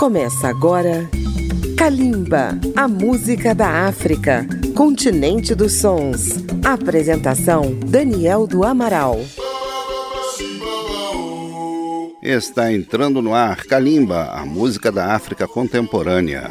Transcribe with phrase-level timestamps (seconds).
[0.00, 1.10] Começa agora
[1.76, 6.36] Kalimba, a música da África, continente dos sons.
[6.64, 9.20] Apresentação Daniel do Amaral.
[12.22, 16.50] Está entrando no ar Kalimba, a música da África contemporânea.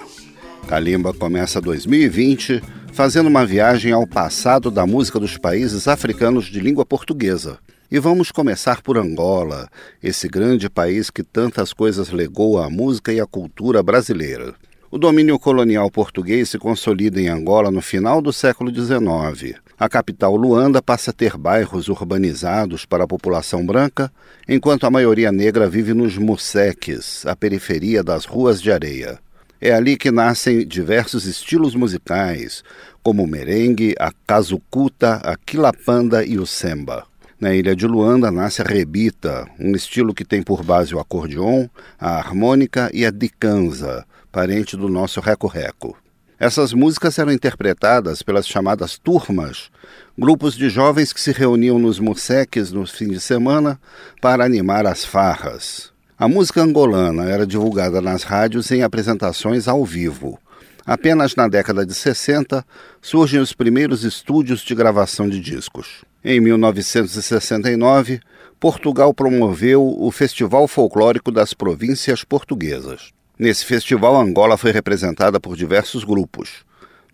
[0.68, 2.62] Kalimba começa 2020
[2.94, 7.58] fazendo uma viagem ao passado da música dos países africanos de língua portuguesa.
[7.92, 9.68] E vamos começar por Angola,
[10.04, 14.54] esse grande país que tantas coisas legou à música e à cultura brasileira.
[14.92, 19.60] O domínio colonial português se consolida em Angola no final do século XIX.
[19.76, 24.12] A capital Luanda passa a ter bairros urbanizados para a população branca,
[24.48, 29.18] enquanto a maioria negra vive nos museques, a periferia das ruas de areia.
[29.60, 32.64] É ali que nascem diversos estilos musicais,
[33.02, 37.09] como o merengue, a casucuta, a quilapanda e o semba.
[37.40, 41.68] Na ilha de Luanda nasce a rebita, um estilo que tem por base o acordeon,
[41.98, 45.98] a harmônica e a dicanza, parente do nosso reco-reco.
[46.38, 49.70] Essas músicas eram interpretadas pelas chamadas turmas,
[50.18, 53.80] grupos de jovens que se reuniam nos museques no fim de semana
[54.22, 55.94] para animar as farras.
[56.18, 60.38] A música angolana era divulgada nas rádios em apresentações ao vivo.
[60.86, 62.66] Apenas na década de 60
[63.02, 66.04] surgem os primeiros estúdios de gravação de discos.
[66.24, 68.20] Em 1969,
[68.60, 73.14] Portugal promoveu o Festival Folclórico das Províncias Portuguesas.
[73.38, 76.66] Nesse festival, Angola foi representada por diversos grupos.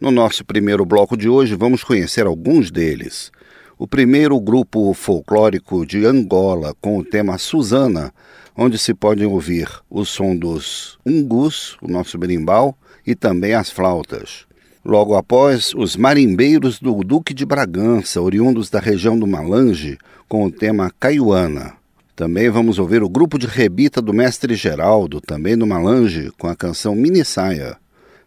[0.02, 3.32] No nosso primeiro bloco de hoje, vamos conhecer alguns deles.
[3.78, 8.12] O primeiro grupo folclórico de Angola, com o tema Susana,
[8.58, 14.48] onde se podem ouvir o som dos ungus, o nosso berimbau, e também as flautas.
[14.88, 19.98] Logo após, os marimbeiros do Duque de Bragança, oriundos da região do Malange,
[20.30, 21.74] com o tema Caiuana.
[22.16, 26.56] Também vamos ouvir o grupo de rebita do Mestre Geraldo, também do Malange, com a
[26.56, 27.78] canção Mini Saia.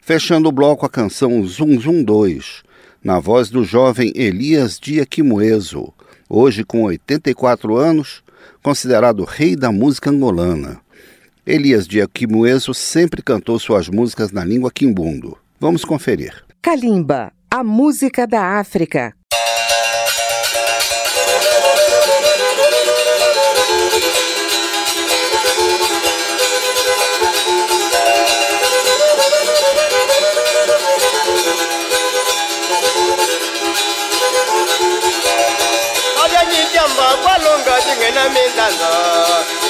[0.02, 2.64] Fechando o bloco a canção Zum Zum 2,
[3.04, 5.94] na voz do jovem Elias Diaquimueso,
[6.28, 8.24] hoje com 84 anos,
[8.64, 10.80] considerado rei da música angolana.
[11.46, 15.38] Elias Diaquimueso sempre cantou suas músicas na língua quimbundo.
[15.60, 16.47] Vamos conferir.
[16.60, 19.14] Kalimba, a música da África.
[37.22, 38.90] kwalunga tingena mindlando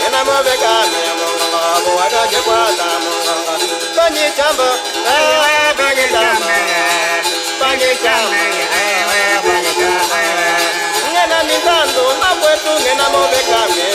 [0.07, 3.53] ena mavekane mungongo wakaje kwata mungongo
[3.97, 4.69] banyitamba
[5.05, 5.58] banyitamba banyitamba
[11.13, 13.89] ngena mintandu nakwetu ngena movekame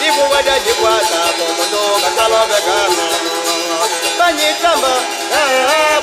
[0.00, 3.06] divuva dya jikwata komundu katalovekana
[4.18, 4.94] vanyitamba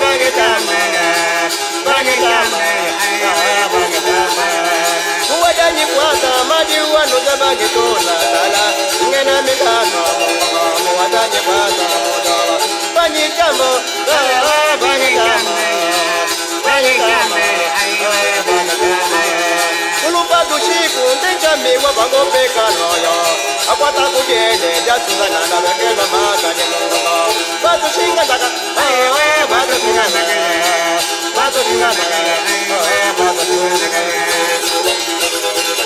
[0.02, 0.82] vangitame
[1.86, 2.68] vangitame
[5.28, 8.66] kuva dya jikwata madiwanu dya vangitula tala
[9.10, 10.04] ngena mitano
[10.84, 12.56] muwata jikwata mudova
[12.96, 13.70] vanyitamba
[14.82, 15.73] vangitame
[21.64, 23.14] mi wa bango pe kano yo
[23.72, 26.80] akwata ku ke ne ja tu na na ba ke ba ma ka ne no
[26.92, 27.16] no
[27.64, 28.50] ba tu shinga da ka
[28.82, 30.36] ai we ba tu shinga da ka
[31.38, 35.83] ba tu shinga da ka ai we ba tu shinga da ka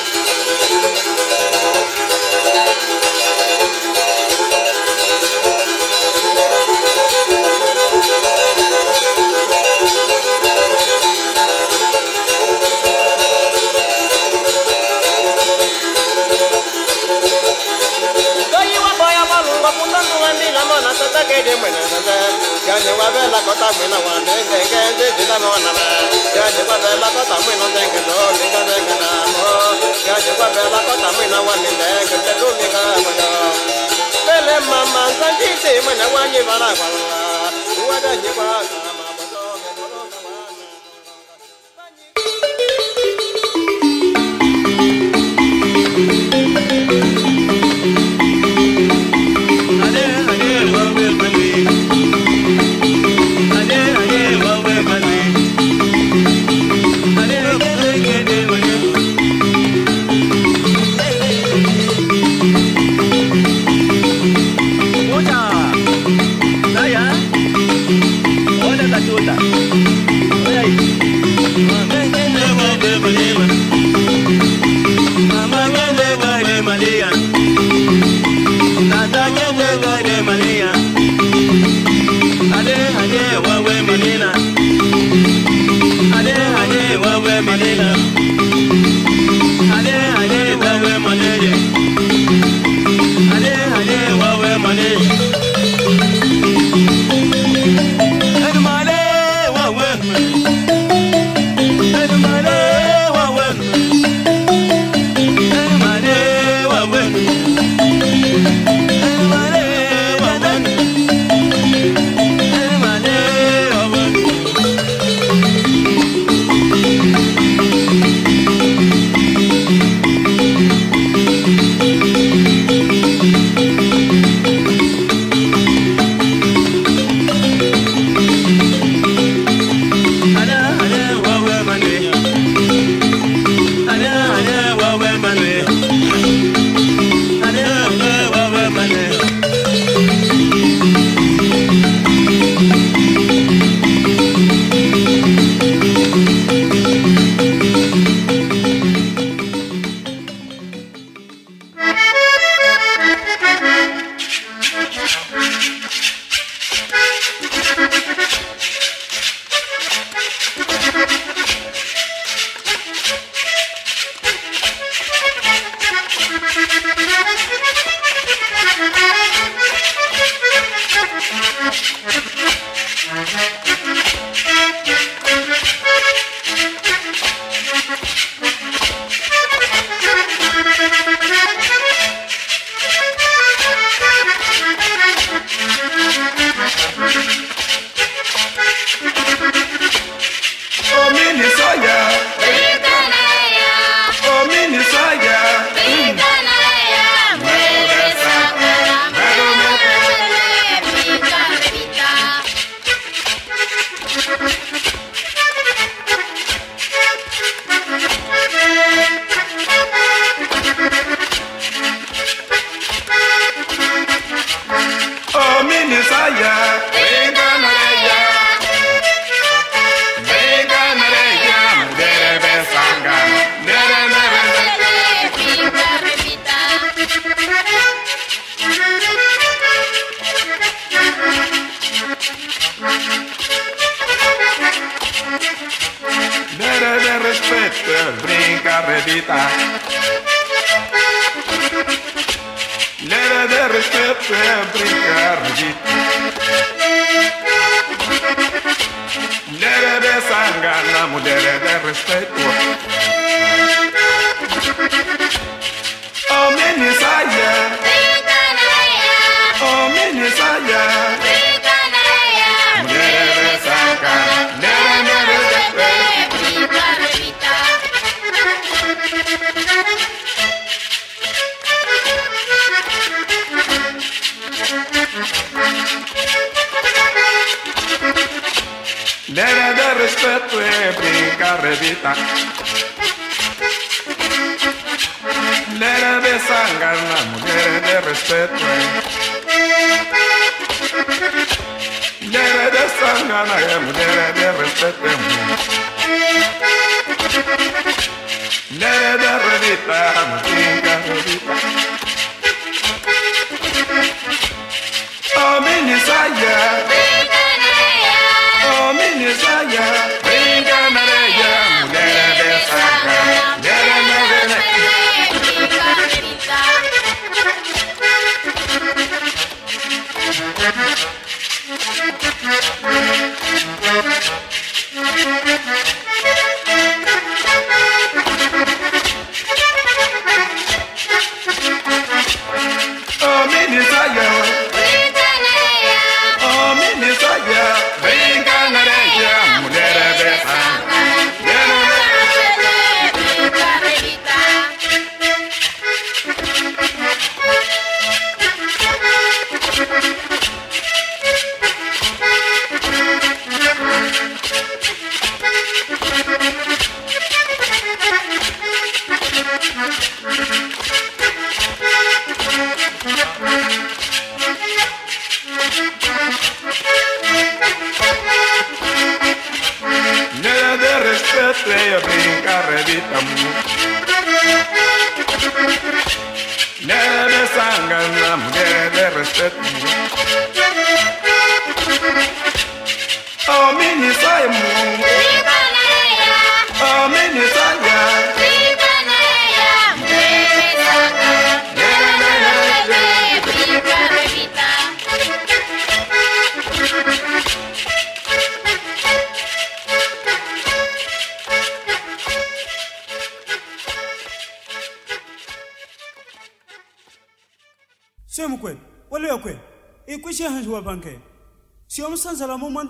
[27.28, 29.50] kota mwina ndenge do linga ndenge na mo.
[30.06, 30.32] Gaje
[33.20, 33.32] do
[34.26, 38.30] pele mama zanjite mwina wanyi bara kwa wada nyi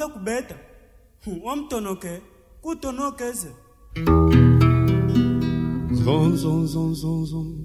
[0.07, 0.55] wamsanzala momwanda kubeta
[1.43, 2.21] wamtonoke
[2.61, 3.49] kutonokeze
[5.91, 7.57] zon zon zon zon zon.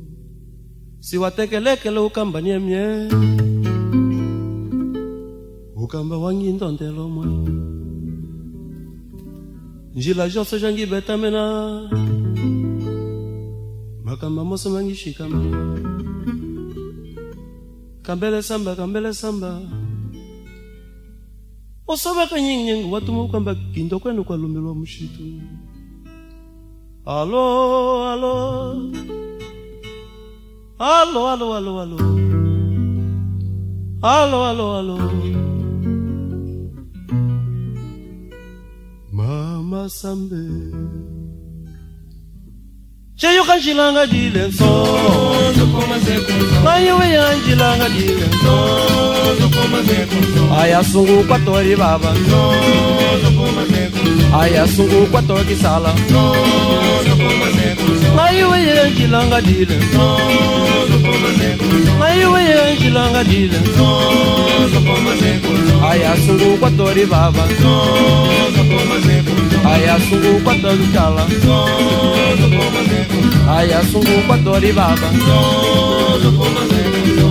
[1.00, 3.08] Siwatekelekele ukamba niemye
[5.76, 7.26] ukamba wangindondelo mwe
[9.94, 11.90] njila jose jangibetamena
[14.04, 15.42] makamba mose mangishikama
[18.02, 19.60] kambele samba kambele samba
[21.92, 25.22] osoba kanyengengu watuma ukamba ginda kwenda kwalumelwa mushitu
[27.04, 28.32] halo halo
[30.84, 31.98] Alo, alo, alo, alo,
[34.02, 34.98] alo, alo, alo,
[39.12, 40.42] mama sambe.
[43.22, 50.82] Cheio cachilanga de lençonzo como execução Lá em Uiandilanga de lençonzo como execução Ai a
[50.82, 53.30] sungu com a torre baba Lençonzo
[54.60, 55.94] a sungu com a torre sala
[58.16, 59.76] Laiwe Angilanga Dila
[62.00, 63.58] Laiwe Angilanga Dila
[65.90, 67.44] Aya Suru Quatori Baba
[69.72, 71.24] Aya Suru Quatori Tala
[73.56, 75.08] Aya Suru Quatori Baba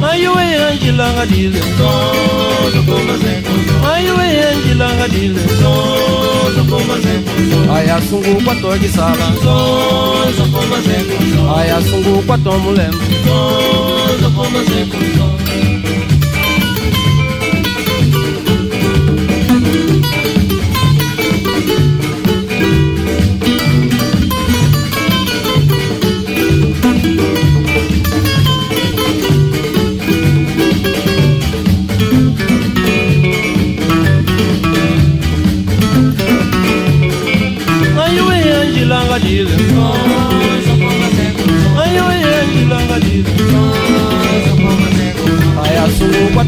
[0.09, 8.53] Ayuwe anjilanga dile Todo kuma zenkuzo Ayuwe anjilanga dile Todo kuma zenkuzo a sungu kwa
[8.53, 9.27] o sala.
[9.43, 15.40] Todo kuma zenkuzo Aya sungu kwa tomu lembo Todo kuma zenkuzo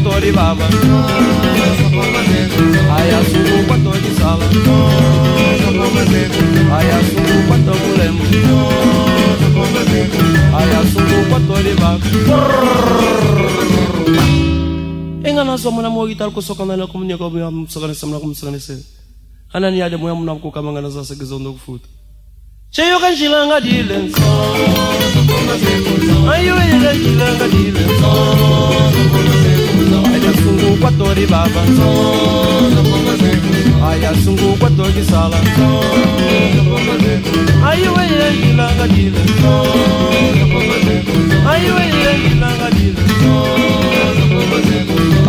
[0.04, 0.64] kwatori baba
[2.96, 4.46] aya sungu kwatori sala.
[6.78, 8.22] Aya sungu kwato mulemu
[10.58, 12.06] aya sungu kwatori baba
[15.24, 18.60] engana so mona mo gital ko sokana na kumnya ko mo sokana samna ko sokana
[18.60, 18.76] se.
[19.54, 21.88] Anani ade mo yamna ko kamanga na sasa gizondo kufuta
[22.70, 23.96] cheyo kanjilanga dile
[26.34, 29.43] ayo yele jilanga dile aya
[30.42, 31.62] sungu kwatori baba.
[33.90, 35.36] Aya sungu kwatori sala.
[37.70, 39.20] Ayo yele jilanga dile
[41.50, 43.02] ayo yele jilanga dile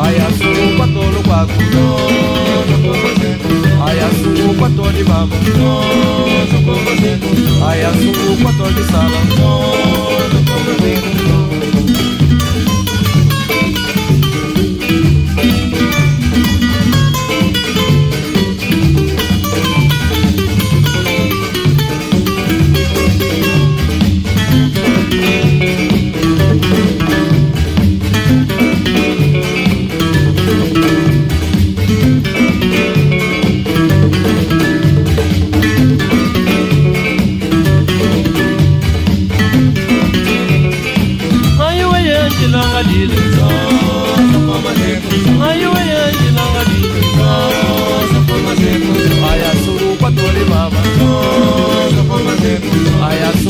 [0.05, 1.59] aya sungu kwatolo kwako
[3.87, 5.35] aya sungu kwatori baba.
[7.69, 9.19] Aya sungu kwatori sala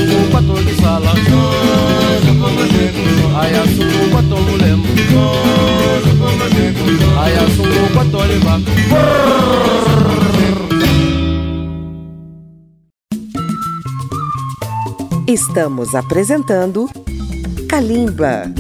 [0.06, 1.12] Aya sungu kwatori sala
[3.42, 4.86] aya sungu kwato mulemu
[7.24, 8.72] aya sungu kwatori baba
[15.28, 16.88] Estamos apresentando
[17.68, 18.52] Kalimba.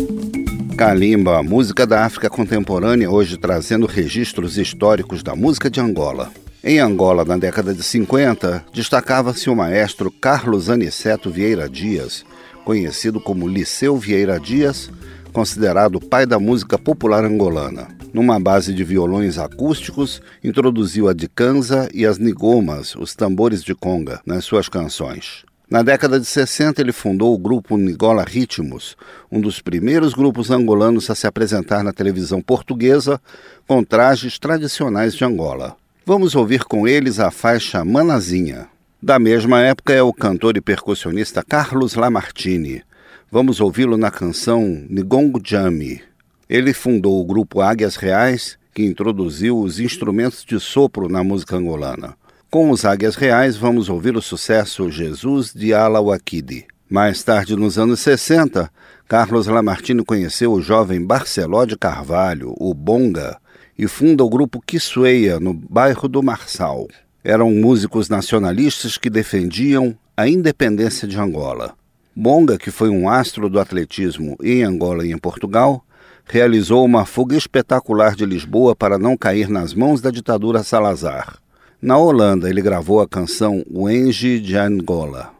[0.75, 6.31] Kalimba, música da África contemporânea, hoje trazendo registros históricos da música de Angola.
[6.67, 12.25] Em Angola, na década de 50, destacava-se o maestro Carlos Aniceto Vieira Dias,
[12.63, 14.89] conhecido como Liceu Vieira Dias,
[15.31, 17.87] considerado o pai da música popular angolana.
[18.11, 24.19] Numa base de violões acústicos, introduziu a dicanza e as nigomas, os tambores de conga,
[24.25, 25.45] nas suas canções.
[25.69, 28.97] Na década de 60, ele fundou o grupo Nigola Ritmos,
[29.31, 33.21] um dos primeiros grupos angolanos a se apresentar na televisão portuguesa
[33.67, 35.77] com trajes tradicionais de Angola.
[36.07, 38.67] Vamos ouvir com eles a faixa Manazinha.
[39.01, 42.83] Da mesma época é o cantor e percussionista Carlos Lamartine.
[43.31, 46.03] Vamos ouvi-lo na canção Nigongo Jami.
[46.47, 52.15] Ele fundou o grupo Águias Reais, que introduziu os instrumentos de sopro na música angolana.
[52.51, 56.67] Com os Águias Reais, vamos ouvir o sucesso Jesus de Alawakidi.
[56.87, 58.71] Mais tarde, nos anos 60,
[59.07, 63.39] Carlos Lamartine conheceu o jovem Barceló de Carvalho, o Bonga,
[63.77, 66.87] e funda o grupo Quissueia, no bairro do Marçal.
[67.23, 71.73] Eram músicos nacionalistas que defendiam a independência de Angola.
[72.15, 75.83] Bonga, que foi um astro do atletismo em Angola e em Portugal,
[76.23, 81.37] realizou uma fuga espetacular de Lisboa para não cair nas mãos da ditadura Salazar.
[81.81, 85.33] Na Holanda, ele gravou a canção Wenge de Angola.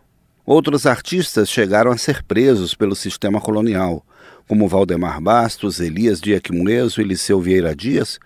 [0.45, 4.05] Outros artistas chegaram a ser presos pelo sistema colonial,
[4.47, 8.19] como Valdemar Bastos, Elias de Aquimoeso e Liceu Vieira Dias,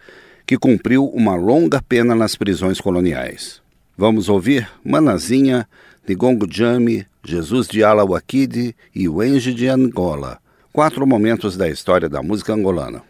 [0.45, 3.61] que cumpriu uma longa pena nas prisões coloniais.
[3.97, 5.67] Vamos ouvir Manazinha,
[6.07, 10.39] Nigongo Jami, Jesus de Alawakidi e Wenge de Angola,
[10.73, 13.03] quatro momentos da história da música angolana.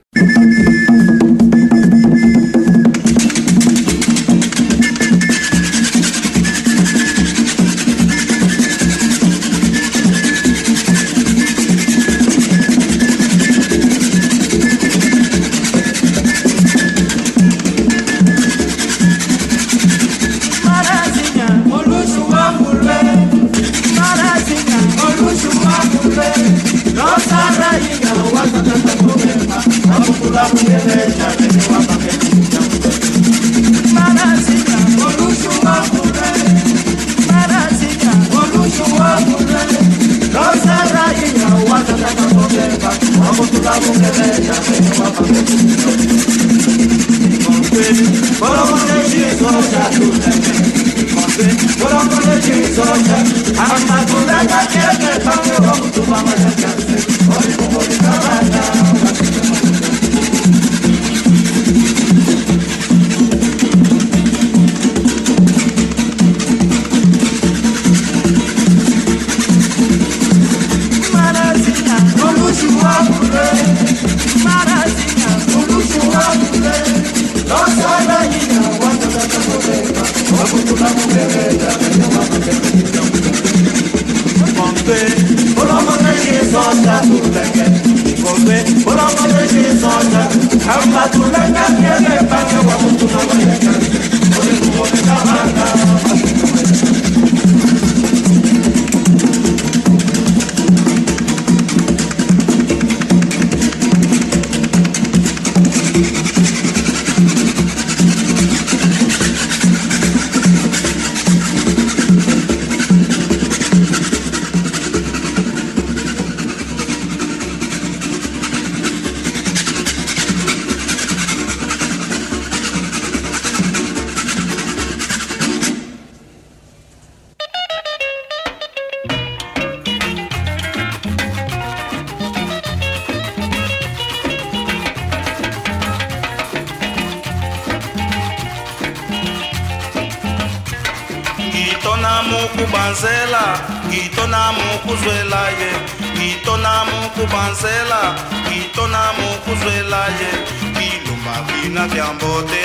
[142.90, 145.72] kubanzela ngito na ukuzwela ye.
[146.18, 148.16] Ngito na ukubanzela
[148.50, 150.30] ngito na ukuzwela ye.
[150.74, 152.62] Ngiluma kwina kyambote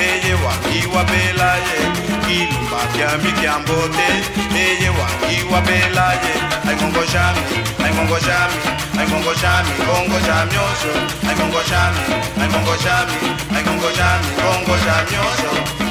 [0.00, 1.78] eye wakiwa pela ye.
[2.24, 4.08] Ngiluma kyami kyambote
[4.56, 6.32] eye wakiwa pela ye.
[6.68, 7.40] Ayingongo shami
[7.84, 8.56] ayingongo shami
[8.98, 10.92] ayingongo shami ongo shami oso.
[11.28, 12.00] Ayingongo shami
[12.40, 13.16] ayingongo shami
[13.56, 15.85] ayingongo shami ongo shami oso.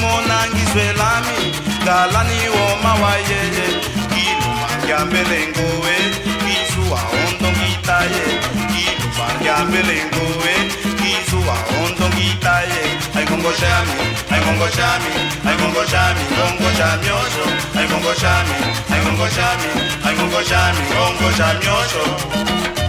[0.00, 1.38] mona ngizwelami
[1.82, 3.66] ngalani woma wayeye
[4.12, 5.94] ngiluma ngihambele nguwe
[6.44, 8.24] ngizuwa ondo ngitaye.
[8.70, 10.52] Ngiluma ngihambele nguwe
[11.00, 12.82] ngizuwa ondo ngitaye.
[13.16, 13.92] Ayingongoshami
[17.10, 17.44] osho.
[21.80, 22.83] Osho.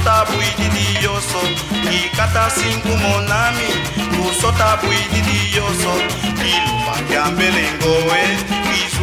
[0.00, 1.40] Kusota buididi yoso
[1.92, 3.68] Ikata singu monami
[4.16, 8.20] Kusota buididi yoso Kilumba kyambelengowe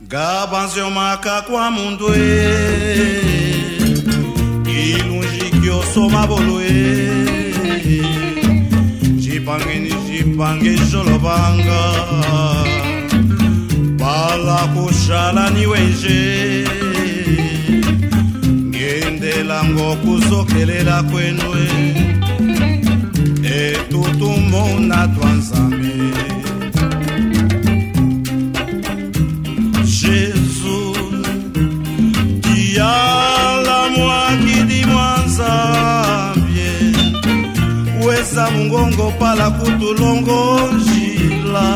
[0.00, 2.24] gabanziomaka kwa mundu e
[4.66, 7.24] ilungi kiosoma bolo e
[9.22, 11.82] jipangeni jipange jolobanga
[13.98, 16.64] bala kushalani wenje
[18.70, 21.62] ngendelango kuzokelela kwenwe
[23.44, 25.83] etutumona twa nzambe
[38.44, 41.68] na mungongo pala kutulongo njila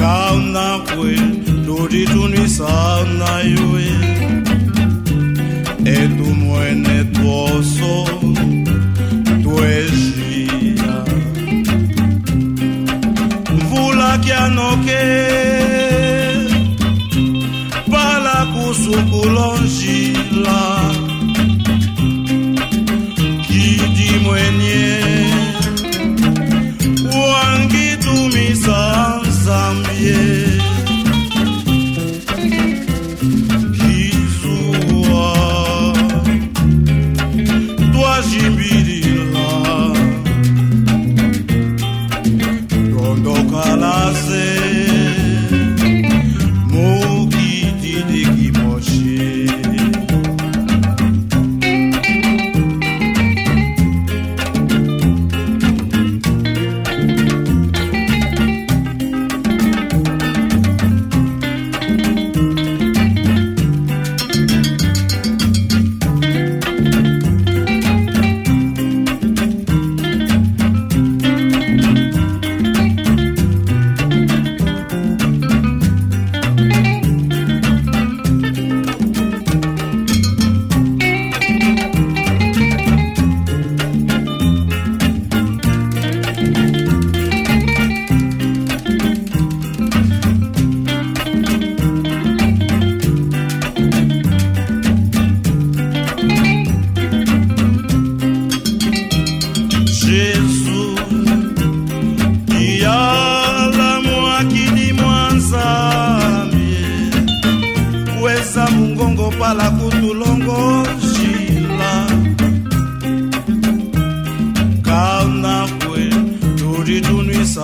[0.00, 1.14] kauna kwe
[1.66, 3.96] toditunwisa na yoye
[5.84, 7.03] etumwene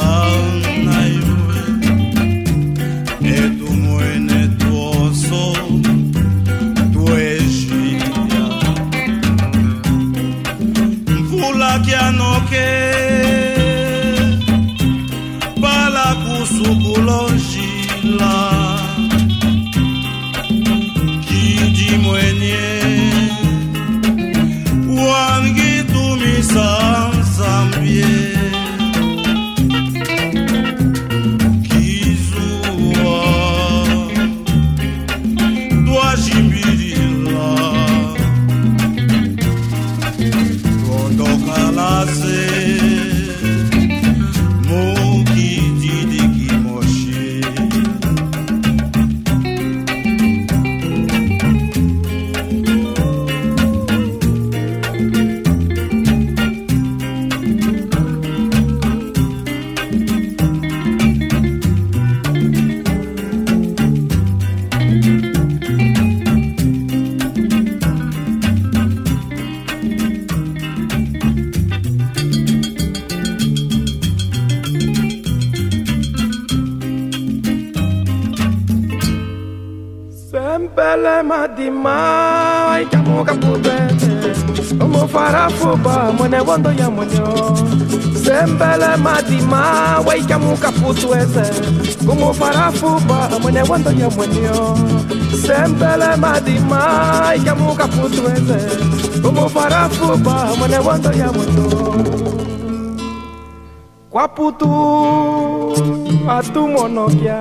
[0.02, 0.69] Oh.
[81.94, 84.35] mama aikamuka mubene
[84.85, 87.57] omofara fuba mwene wondo ya mwenyo
[88.24, 89.62] sembele madima
[90.07, 91.44] waikamuka futwese
[92.11, 92.72] omofara
[93.42, 94.79] mwene wondo ya mwenyo
[95.46, 96.81] sembele madima
[97.29, 98.59] aikamuka futwese
[99.29, 99.88] omofara
[100.59, 101.94] mwene wondo ya mwenyo
[104.11, 104.70] kwaputu
[106.29, 107.40] atumonokya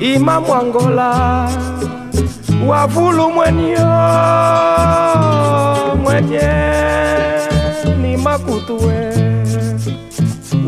[0.00, 1.48] imamwangola
[2.68, 3.86] wavulu mwenyo
[6.02, 6.50] mwenye
[8.02, 9.12] ni makutue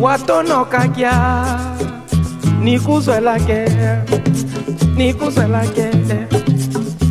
[0.00, 1.12] watonokakya
[2.60, 3.64] nikuzwelake
[4.96, 5.90] nikuzwelake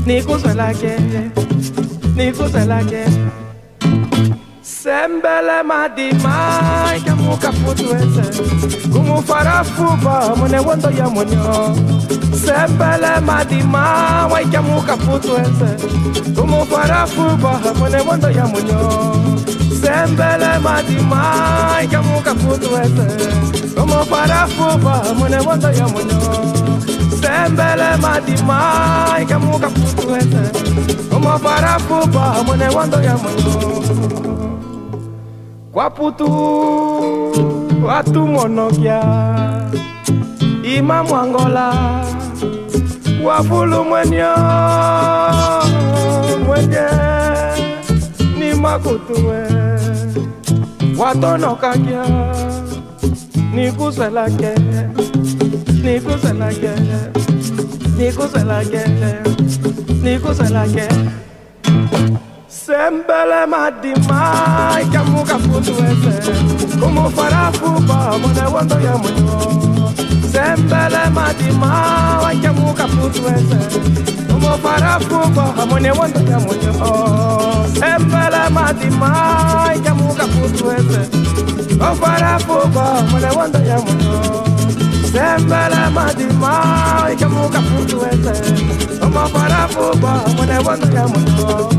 [0.06, 0.92] nikuzwelake
[2.16, 3.04] nikuzwelake
[4.84, 6.36] sembele madima
[6.98, 8.26] ikamuka putuese
[8.92, 11.76] kumufarafuba mune wondo ya munyo
[12.46, 15.70] sembele madima waikamuka putuese
[16.36, 19.16] kumufarafuba mune wondo ya munyo
[19.82, 21.22] sembele madima
[21.84, 23.08] ikamuka putuese
[23.76, 26.22] kumufarafuba mune wondo ya munyo
[27.22, 28.60] sembele madima
[29.22, 30.44] ikamuka putuese
[31.10, 34.23] kumufarafuba mune wondo ya munyo
[35.74, 36.28] kwa putu
[37.86, 39.04] watumonokia
[40.78, 41.74] ima mwangola
[43.26, 44.36] wavulu mwenyo
[46.46, 46.82] mwenye
[48.40, 49.44] ni makutue
[50.98, 52.04] watonokakia
[53.56, 54.56] nikuselake
[55.84, 56.70] nikuselake
[57.98, 58.80] nikuselake
[60.04, 60.88] nikuselake
[62.54, 66.34] Sembele madima ikamuka futuweze
[66.80, 69.92] kumufarafu pamone wondo ya mwenyo.
[70.32, 73.56] Sembele madima ikamuka futuweze
[74.34, 76.74] kumufarafu pamone wondo ya mwenyo.
[77.74, 79.12] Sembele madima
[79.76, 81.00] ikamuka futuweze
[81.80, 84.53] kumufarafu pamone wondo ya mwenyo.
[85.14, 86.54] sembele madima
[87.14, 88.34] ikemuka futuwete
[89.06, 91.72] omaparafuba mwenevondoya mutuo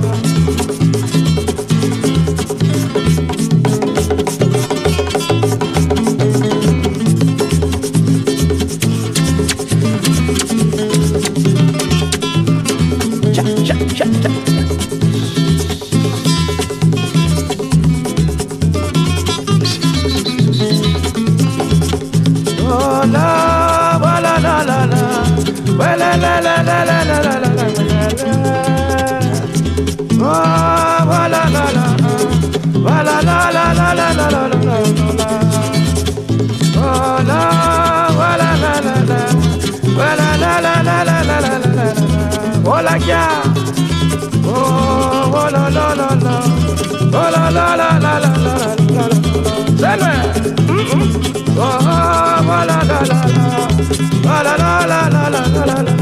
[54.24, 55.94] La la la la la la la la la.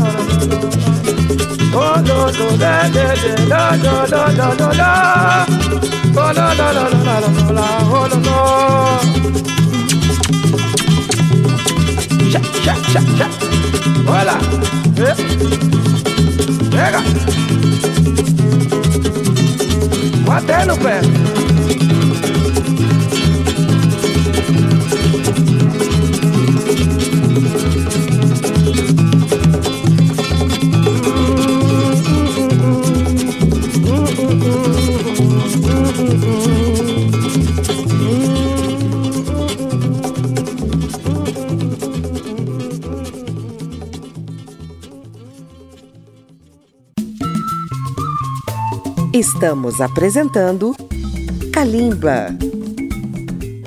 [1.75, 4.91] Oh do do de de de la do do do do la.
[6.15, 8.37] Oh la la la la la la la oh la la.
[12.33, 13.27] Sha sha sha sha.
[14.07, 14.37] Hola.
[15.09, 15.17] Eh.
[16.73, 17.01] Pega.
[20.27, 20.95] Batendo o pé.
[49.43, 50.73] Estamos apresentando
[51.53, 52.29] Kalimba.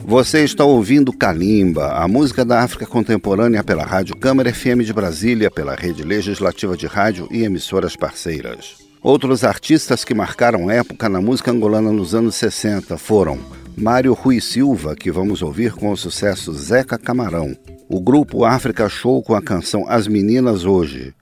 [0.06, 5.52] Você está ouvindo Kalimba, a música da África contemporânea pela Rádio Câmara FM de Brasília,
[5.52, 8.78] pela Rede Legislativa de Rádio e emissoras parceiras.
[9.02, 13.38] Outros artistas que marcaram época na música angolana nos anos 60 foram
[13.76, 17.54] Mário Rui Silva, que vamos ouvir com o sucesso Zeca Camarão,
[17.90, 21.14] o grupo África Show com a canção As Meninas Hoje,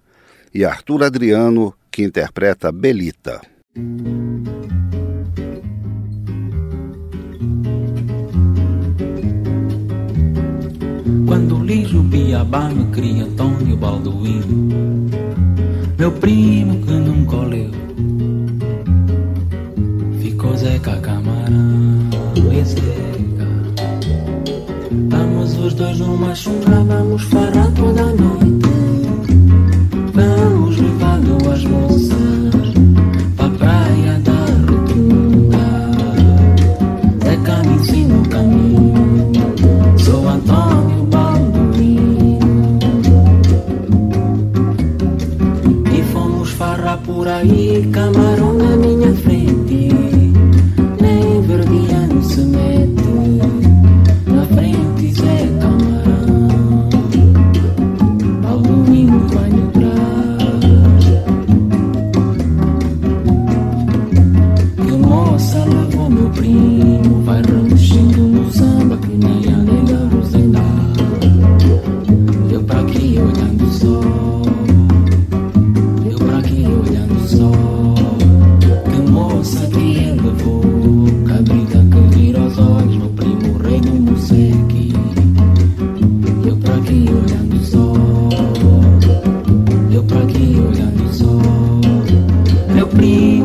[0.53, 3.41] e Arthur Adriano, que interpreta Belita.
[11.25, 14.69] Quando lijo Biabá me cria Antônio Balduino
[15.97, 17.71] Meu primo que não colheu.
[20.21, 23.47] Ficou Zeca Camarão e Zeca.
[25.09, 28.69] Vamos os dois numa chunga, vamos farrar toda noite.
[30.13, 32.42] Vamos levando as moças
[47.43, 48.12] Jamaica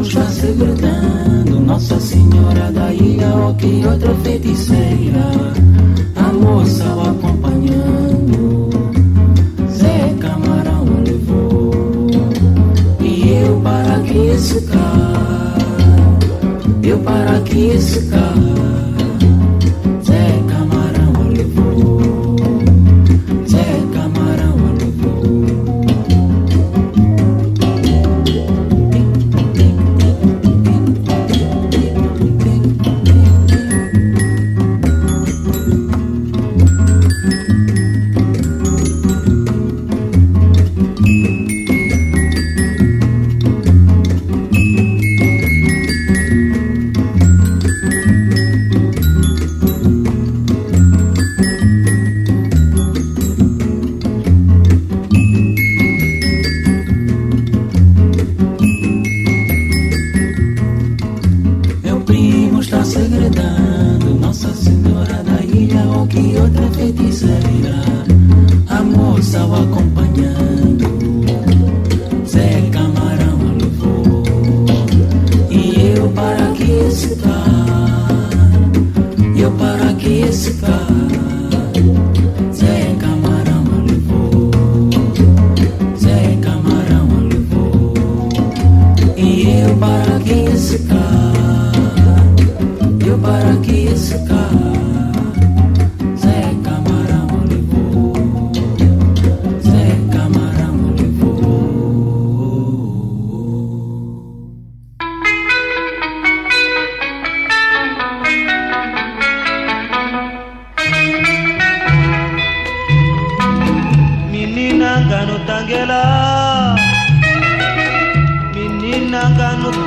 [0.01, 5.25] Está segredando Nossa Senhora da Ilha Ó que outra feiticeira.
[6.17, 8.71] A moça o acompanhando
[9.71, 12.07] Zé Camarão levou.
[13.01, 16.19] E eu para que esse carro
[16.83, 18.48] Eu para que esse carro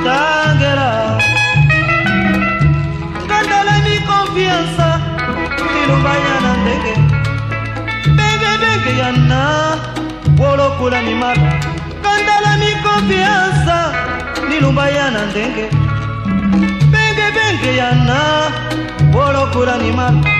[0.04, 1.18] tangela
[3.26, 4.88] ngandelemi konfiansa
[5.74, 6.94] lilubanya na ndenge.
[8.16, 9.42] Bengebenge ya na
[10.38, 11.50] wolokola mimaka
[12.02, 13.76] ngandelemi konfiansa
[14.50, 15.66] lilubanya na ndenge.
[16.92, 18.20] Bengebenge ya na
[19.14, 20.30] wolokola mimaka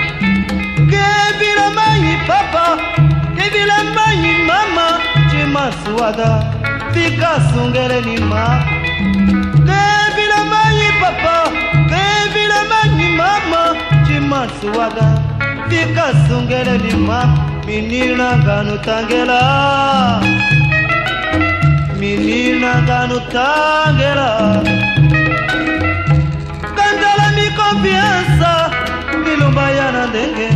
[0.91, 2.67] kebilamanyi papa
[3.37, 4.87] kebilamanyi mama
[5.31, 6.31] cimasuwada
[6.93, 8.82] fika sungeleni maka
[11.23, 11.51] papa.
[11.91, 13.63] Bevila mani mama
[14.07, 15.07] cimansuwaga
[15.69, 17.19] fika sungelelima
[17.67, 19.41] mininanganutangela
[22.01, 24.29] mininanganutangela
[26.77, 28.53] kandala mikonfiansa
[29.25, 30.49] milumba yana ndenge.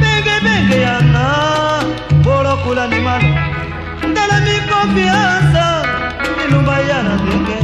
[0.00, 1.24] Bengebenge yana
[2.24, 3.32] bolokula nimalo
[4.10, 5.64] ndala mikonfiansa
[6.38, 7.58] milumba yana ndenge.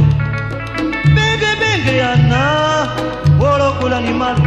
[1.97, 2.41] yana
[3.39, 4.43] bolokola limalo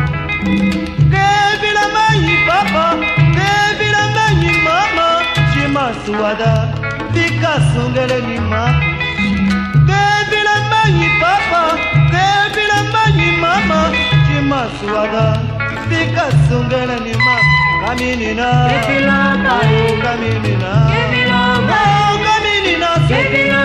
[1.12, 2.84] debilamanyi papa
[3.36, 5.08] debilamanyi mama
[5.52, 6.52] cimasuwada
[7.14, 8.62] fikasongelenima
[9.88, 11.62] debilamanyi papa
[12.14, 13.80] debilamanyi mama
[14.26, 15.24] cimasuwada
[15.88, 17.34] fikasongelenima
[17.86, 19.16] kaminina kaminina
[20.02, 20.72] kaminina
[22.24, 23.62] kaminina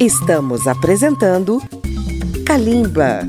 [0.00, 1.60] Estamos apresentando
[2.46, 3.20] Kalimba.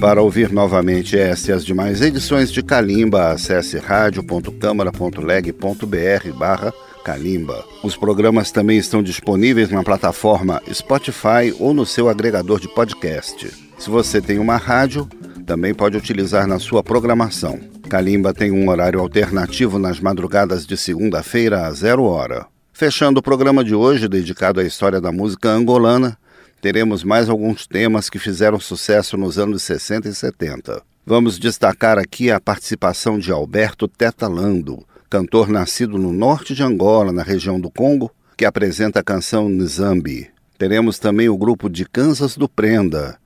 [0.00, 7.64] Para ouvir novamente esta e as demais edições de Kalimba, acesse radio.câmara.leg.br barra Kalimba.
[7.84, 13.46] Os programas também estão disponíveis na plataforma Spotify ou no seu agregador de podcast.
[13.78, 15.08] Se você tem uma rádio,
[15.46, 17.60] também pode utilizar na sua programação.
[17.88, 22.48] Kalimba tem um horário alternativo nas madrugadas de segunda-feira a zero hora.
[22.80, 26.16] Fechando o programa de hoje, dedicado à história da música angolana,
[26.62, 30.82] teremos mais alguns temas que fizeram sucesso nos anos 60 e 70.
[31.04, 37.22] Vamos destacar aqui a participação de Alberto Tetalando, cantor nascido no norte de Angola, na
[37.22, 40.30] região do Congo, que apresenta a canção Nzambi.
[40.56, 43.18] Teremos também o grupo de Kansas do Prenda,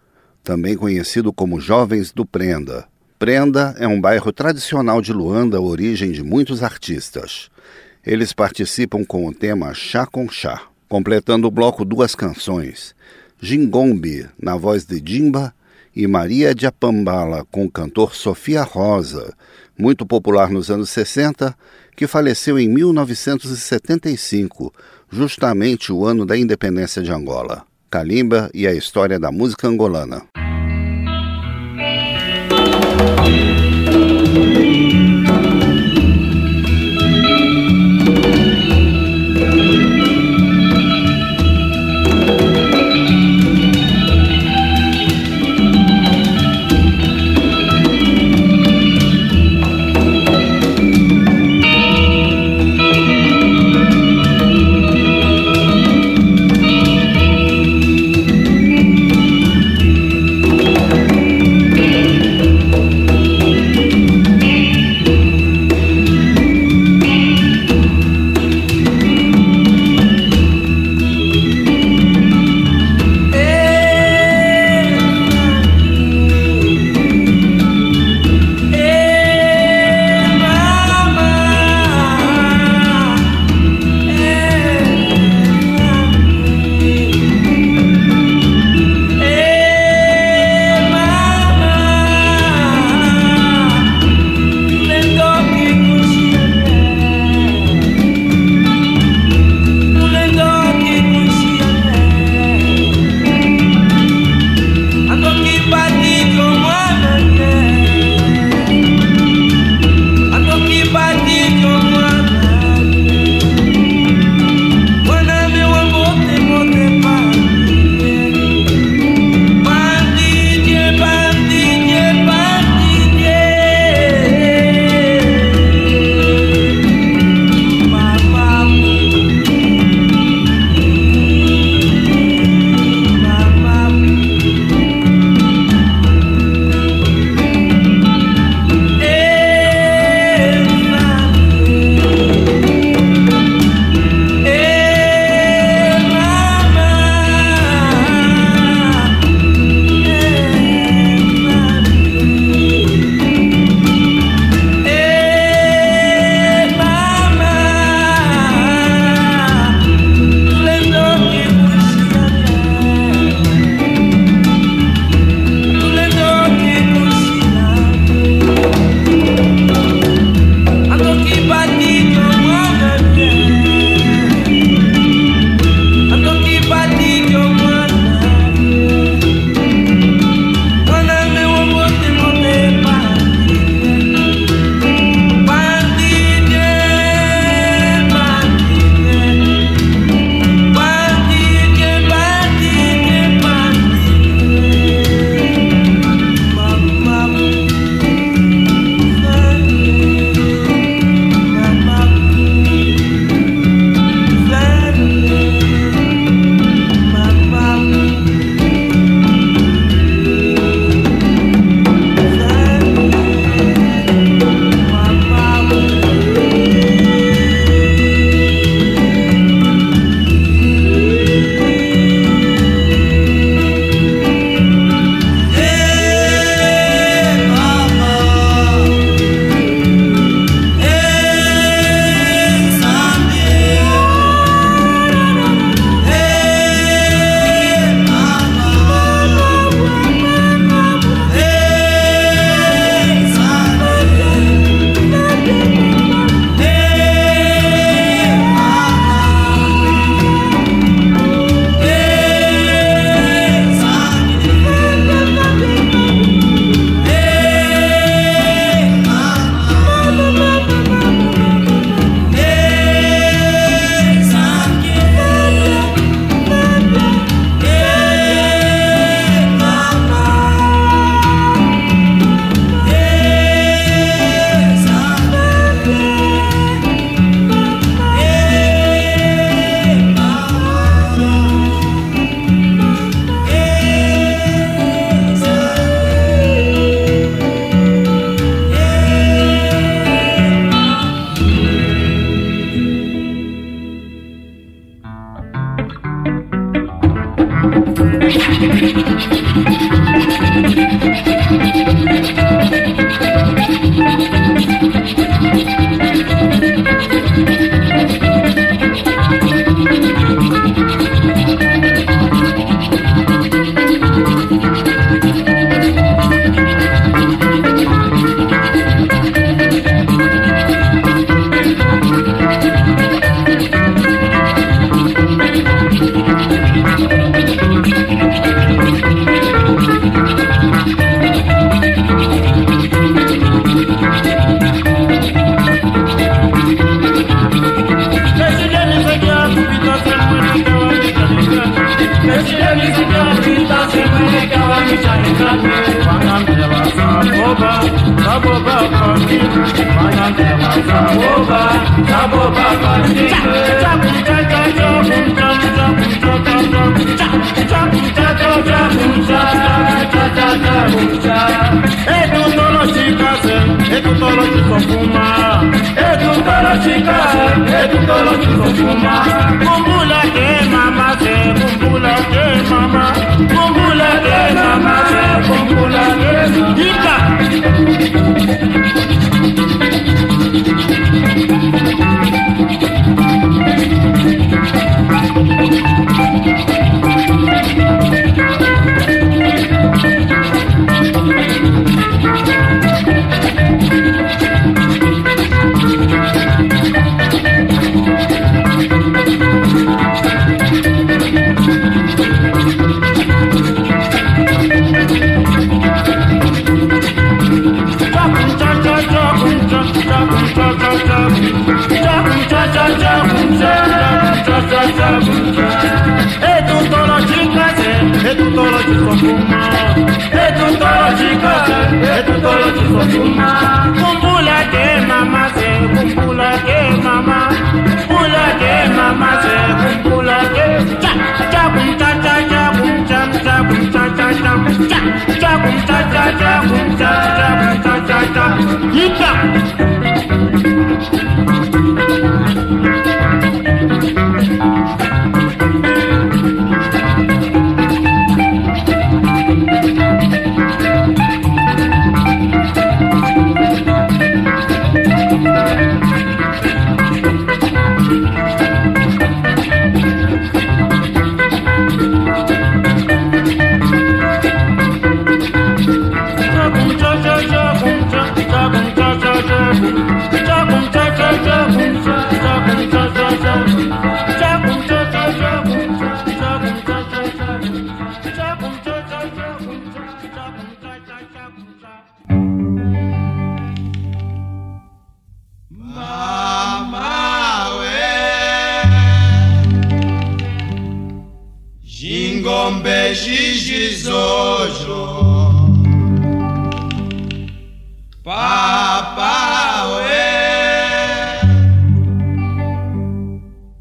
[0.42, 2.88] também conhecido como Jovens do Prenda.
[3.20, 7.53] Prenda é um bairro tradicional de Luanda, origem de muitos artistas.
[8.06, 12.94] Eles participam com o tema Chá com Chá, completando o bloco duas canções,
[13.40, 15.54] Jingombe, na voz de Jimba,
[15.96, 19.32] e Maria de Apambala, com o cantor Sofia Rosa,
[19.78, 21.56] muito popular nos anos 60,
[21.96, 24.70] que faleceu em 1975,
[25.10, 27.64] justamente o ano da independência de Angola.
[27.88, 30.26] Kalimba e a história da música angolana.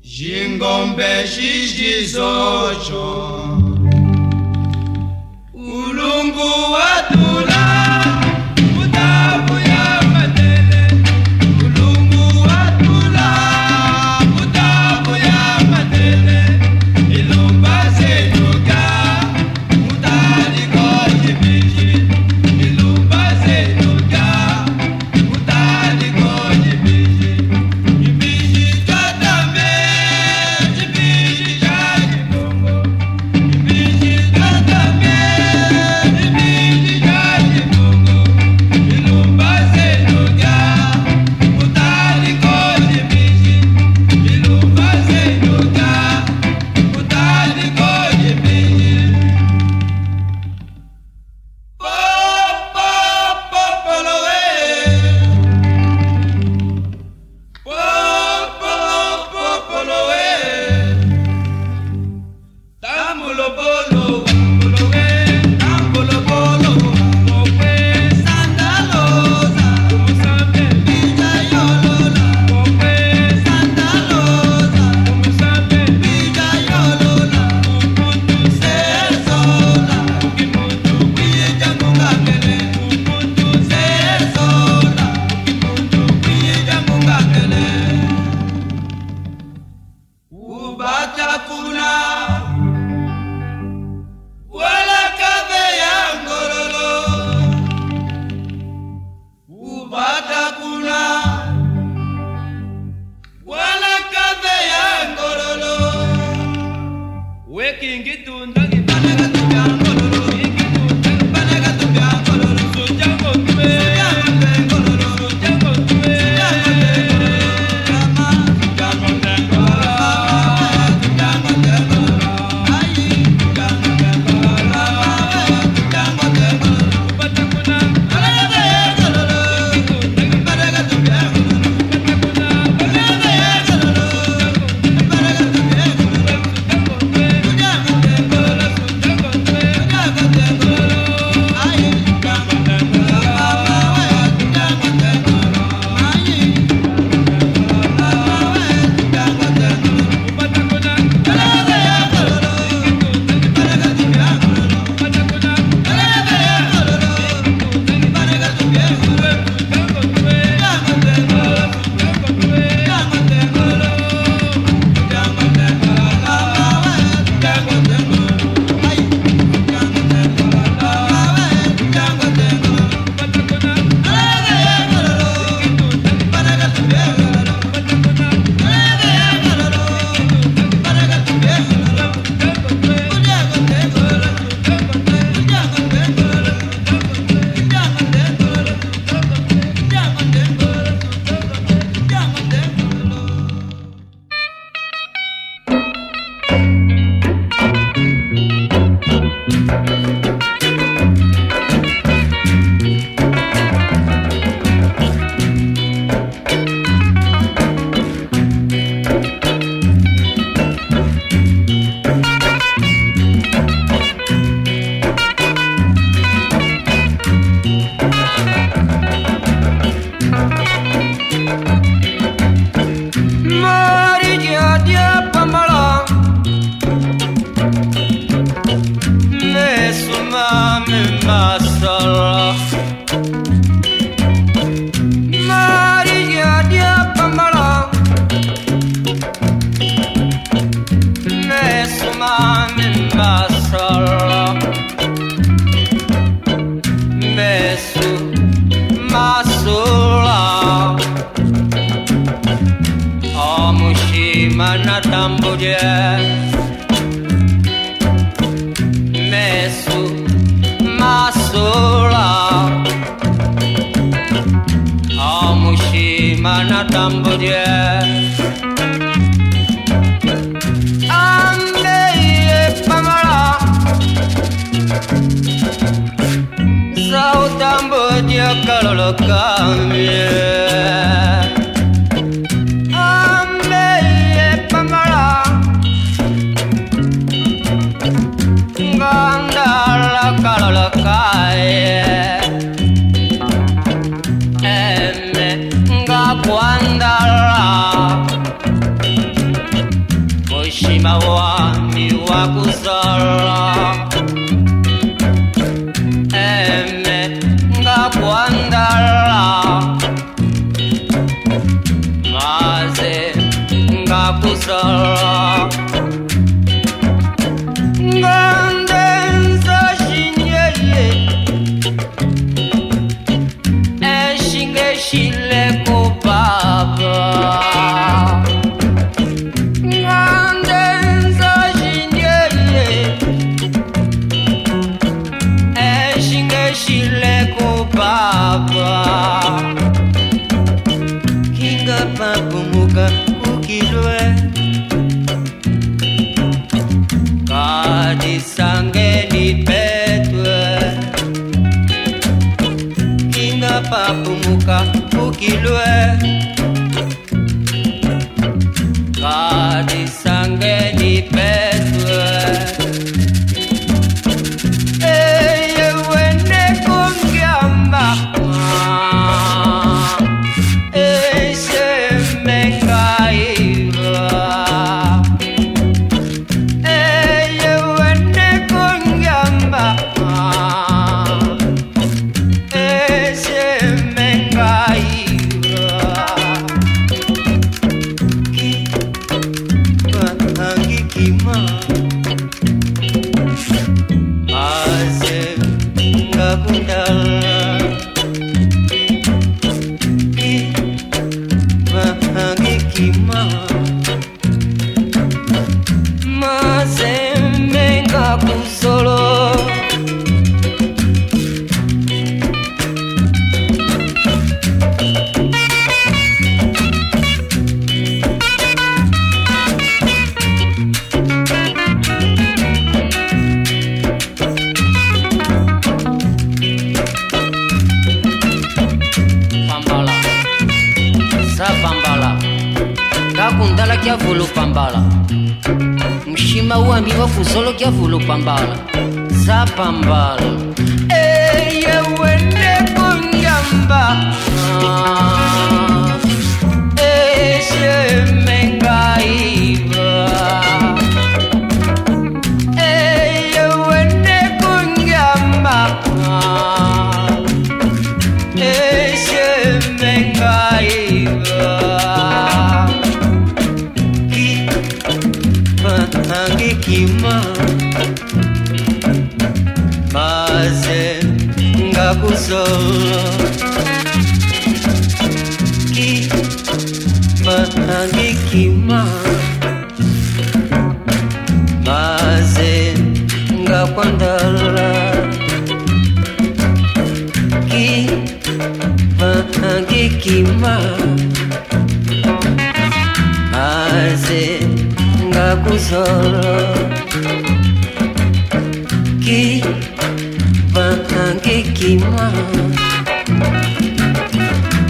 [0.03, 3.03] Jingombe jijizojo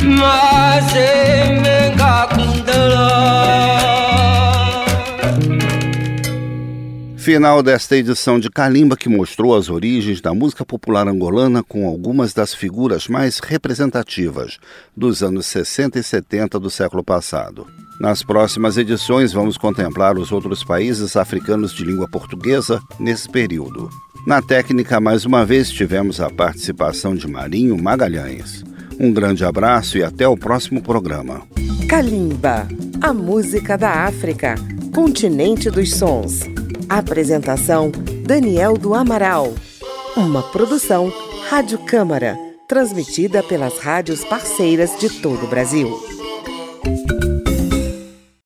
[0.07, 1.07] maze
[1.95, 3.09] ngakundolo
[7.17, 12.33] Final desta edição de Kalimba que mostrou as origens da música popular angolana com algumas
[12.33, 14.57] das figuras mais representativas
[14.95, 17.82] dos anos 60 e 70 do século passado.
[17.99, 23.89] Nas próximas edições vamos contemplar os outros países africanos de língua portuguesa nesse período.
[24.25, 28.63] Na técnica, mais uma vez, tivemos a participação de Marinho Magalhães.
[28.99, 31.41] Um grande abraço e até o próximo programa.
[31.89, 32.67] Kalimba,
[33.01, 34.55] a música da África,
[34.93, 36.41] continente dos sons.
[36.87, 37.91] Apresentação:
[38.25, 39.53] Daniel do Amaral.
[40.15, 41.11] Uma produção
[41.49, 42.37] Rádio Câmara,
[42.67, 45.99] transmitida pelas rádios parceiras de todo o Brasil.